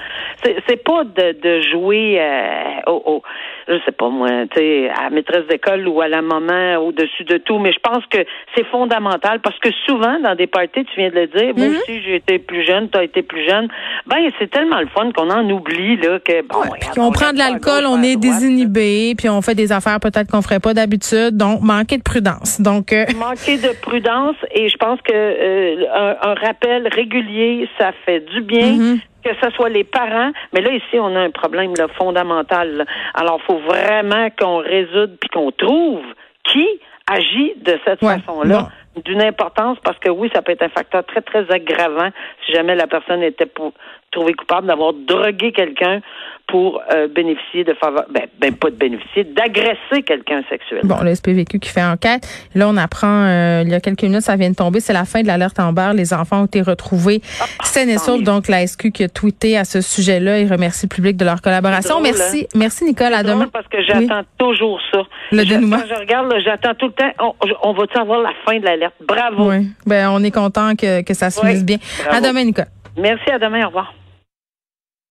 c'est 0.68 0.84
pas 0.84 1.04
de, 1.04 1.40
de 1.40 1.62
jouer 1.62 2.20
euh, 2.20 2.80
au, 2.88 3.02
au, 3.06 3.22
je 3.68 3.78
sais 3.84 3.92
pas 3.92 4.08
moi, 4.08 4.28
tu 4.50 4.58
sais, 4.58 4.90
à 4.90 5.10
maîtresse 5.10 5.46
d'école 5.48 5.86
ou 5.88 6.00
à 6.00 6.08
la 6.08 6.22
maman 6.22 6.76
au-dessus 6.76 7.24
de 7.24 7.38
tout, 7.38 7.58
mais 7.58 7.72
je 7.72 7.78
pense 7.80 8.04
que 8.06 8.18
c'est 8.54 8.66
fondamental 8.66 9.40
parce 9.40 9.58
que 9.58 9.70
souvent 9.86 10.18
dans 10.20 10.34
des 10.34 10.46
parties, 10.46 10.84
tu 10.84 11.00
viens 11.00 11.10
de 11.10 11.14
le 11.14 11.26
dire, 11.26 11.52
moi 11.56 11.68
aussi 11.68 12.02
j'ai 12.02 12.16
été 12.16 12.38
plus 12.38 12.64
jeune, 12.64 12.88
tu 12.90 12.98
as 12.98 13.04
été 13.04 13.22
plus 13.22 13.44
jeune, 13.46 13.68
ben 14.06 14.18
c'est 14.38 14.50
tellement 14.50 14.80
le 14.80 14.86
fun 14.88 15.10
qu'on 15.12 15.30
en 15.30 15.48
oublie 15.50 15.96
là 15.96 16.18
que 16.20 16.42
bon, 16.42 16.62
on 16.96 17.10
prend 17.10 17.32
de 17.32 17.38
l'alcool, 17.38 17.84
on 17.86 18.02
est 18.02 18.16
désinhibé, 18.16 19.14
puis 19.16 19.28
on 19.28 19.42
fait 19.42 19.54
des 19.54 19.72
affaires 19.72 20.00
peut-être 20.00 20.30
qu'on 20.30 20.42
ferait 20.42 20.60
pas 20.60 20.74
d'habitude, 20.74 21.36
donc 21.36 21.60
manquer 21.62 21.98
de 21.98 22.02
prudence. 22.02 22.60
Donc 22.60 22.92
euh, 22.92 23.04
manquer 23.18 23.58
de 23.58 23.74
prudence 23.80 24.36
et 24.54 24.68
je 24.68 24.76
pense 24.76 25.00
que 25.02 25.12
euh, 25.12 25.84
un, 26.22 26.34
rappel 26.34 26.88
régulier, 26.88 27.68
ça 27.78 27.92
fait 28.04 28.20
du 28.20 28.42
bien. 28.42 28.72
Mm-hmm. 28.72 29.00
Que 29.26 29.34
ce 29.42 29.50
soit 29.54 29.68
les 29.68 29.84
parents, 29.84 30.32
mais 30.52 30.60
là 30.60 30.70
ici 30.72 30.98
on 30.98 31.14
a 31.16 31.20
un 31.20 31.30
problème 31.30 31.72
là, 31.76 31.86
fondamental. 31.96 32.86
Alors 33.14 33.40
il 33.42 33.46
faut 33.46 33.58
vraiment 33.58 34.28
qu'on 34.38 34.58
résoudre 34.58 35.14
puis 35.20 35.28
qu'on 35.30 35.50
trouve 35.50 36.04
qui 36.44 36.66
agit 37.10 37.54
de 37.56 37.78
cette 37.84 38.00
façon-là. 38.00 38.68
d'une 39.04 39.22
importance 39.22 39.78
parce 39.84 39.98
que 39.98 40.08
oui, 40.08 40.30
ça 40.34 40.42
peut 40.42 40.52
être 40.52 40.62
un 40.62 40.70
facteur 40.70 41.04
très, 41.04 41.20
très 41.20 41.50
aggravant 41.50 42.08
si 42.44 42.52
jamais 42.52 42.74
la 42.74 42.86
personne 42.86 43.22
était 43.22 43.46
pour, 43.46 43.72
retrouvé 44.16 44.34
coupable 44.34 44.66
d'avoir 44.66 44.92
drogué 44.92 45.52
quelqu'un 45.52 46.00
pour 46.48 46.80
euh, 46.94 47.08
bénéficier 47.08 47.64
de 47.64 47.74
faveur, 47.74 48.04
ben, 48.08 48.22
ben, 48.38 48.54
pas 48.54 48.70
de 48.70 48.76
bénéficier, 48.76 49.24
d'agresser 49.24 50.02
quelqu'un 50.06 50.42
sexuellement. 50.48 50.96
Bon, 50.96 51.02
le 51.04 51.12
SPVQ 51.12 51.58
qui 51.58 51.68
fait 51.68 51.82
enquête. 51.82 52.28
Là, 52.54 52.68
on 52.68 52.76
apprend, 52.76 53.24
euh, 53.24 53.62
il 53.64 53.70
y 53.70 53.74
a 53.74 53.80
quelques 53.80 54.04
minutes, 54.04 54.20
ça 54.20 54.36
vient 54.36 54.50
de 54.50 54.54
tomber, 54.54 54.78
c'est 54.78 54.92
la 54.92 55.04
fin 55.04 55.22
de 55.22 55.26
l'alerte 55.26 55.58
en 55.58 55.72
barre. 55.72 55.92
Les 55.92 56.14
enfants 56.14 56.42
ont 56.42 56.46
été 56.46 56.62
retrouvés 56.62 57.20
ah, 57.40 57.46
sains 57.64 57.88
et 57.88 57.98
saufs. 57.98 58.22
Donc, 58.22 58.46
la 58.46 58.64
SQ 58.64 58.92
qui 58.92 59.02
a 59.02 59.08
tweeté 59.08 59.56
à 59.56 59.64
ce 59.64 59.80
sujet-là 59.80 60.38
et 60.38 60.46
remercie 60.46 60.86
le 60.86 60.94
public 60.94 61.16
de 61.16 61.24
leur 61.24 61.42
collaboration. 61.42 62.00
merci. 62.00 62.44
Hein? 62.44 62.58
Merci, 62.58 62.84
Nicole. 62.84 63.12
À 63.12 63.24
demain. 63.24 63.48
parce 63.52 63.66
que 63.66 63.82
j'attends 63.82 64.22
toujours 64.38 64.80
ça. 64.92 65.02
Le 65.32 65.44
dénouement. 65.44 65.78
Quand 65.78 65.94
je 65.96 66.00
regarde, 66.00 66.32
j'attends 66.44 66.74
tout 66.74 66.86
le 66.86 66.92
temps. 66.92 67.10
On, 67.18 67.32
on 67.62 67.72
va-tu 67.72 67.98
avoir 67.98 68.20
la 68.20 68.32
fin 68.44 68.56
de 68.60 68.64
l'alerte? 68.64 68.94
Bravo. 69.06 69.50
Oui. 69.50 69.66
Ben, 69.84 70.10
on 70.10 70.22
est 70.22 70.30
content 70.30 70.76
que, 70.76 71.02
que 71.02 71.14
ça 71.14 71.30
se 71.30 71.40
finisse 71.40 71.64
bien. 71.64 71.78
À 72.08 72.20
demain, 72.20 72.44
Nicole. 72.44 72.66
Merci. 72.96 73.30
À 73.30 73.40
demain. 73.40 73.64
Au 73.64 73.68
revoir. 73.68 73.92